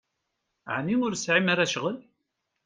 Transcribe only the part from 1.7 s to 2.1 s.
ccɣel?